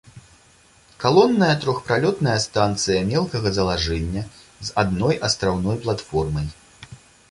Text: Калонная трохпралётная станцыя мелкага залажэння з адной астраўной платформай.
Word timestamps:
Калонная 1.03 1.49
трохпралётная 1.65 2.39
станцыя 2.47 2.99
мелкага 3.11 3.55
залажэння 3.61 4.27
з 4.43 4.69
адной 4.85 5.15
астраўной 5.31 5.83
платформай. 5.87 6.55